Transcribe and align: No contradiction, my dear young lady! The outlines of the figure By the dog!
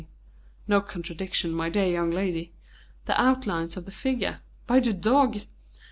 No 0.67 0.81
contradiction, 0.81 1.53
my 1.53 1.69
dear 1.69 1.85
young 1.85 2.09
lady! 2.09 2.55
The 3.05 3.21
outlines 3.21 3.77
of 3.77 3.85
the 3.85 3.91
figure 3.91 4.39
By 4.65 4.79
the 4.79 4.93
dog! 4.93 5.41